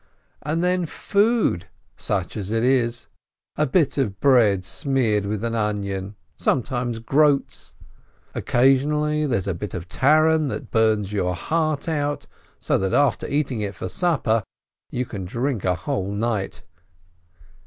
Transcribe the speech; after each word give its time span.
And 0.41 0.63
then 0.63 0.87
food— 0.87 1.67
such 1.95 2.35
as 2.35 2.49
it 2.51 2.63
is! 2.63 3.05
A 3.55 3.67
bit 3.67 3.99
of 3.99 4.19
bread 4.19 4.65
smeared 4.65 5.27
with 5.27 5.43
an 5.43 5.53
onion, 5.53 6.15
sometimes 6.35 6.97
groats, 6.97 7.75
occasionally 8.33 9.27
there 9.27 9.37
is 9.37 9.47
a 9.47 9.53
bit 9.53 9.75
of 9.75 9.87
taran 9.87 10.49
that 10.49 10.71
burns 10.71 11.13
your 11.13 11.35
heart 11.35 11.87
out, 11.87 12.25
so 12.57 12.79
that 12.79 12.95
after 12.95 13.27
eating 13.27 13.61
it 13.61 13.75
for 13.75 13.87
supper, 13.87 14.41
you 14.89 15.05
can 15.05 15.23
drink 15.23 15.63
a 15.63 15.75
whole 15.75 16.11
night. 16.11 16.63